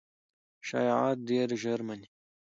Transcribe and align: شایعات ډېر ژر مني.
شایعات 0.67 1.17
ډېر 1.29 1.47
ژر 1.61 1.79
مني. 1.87 2.07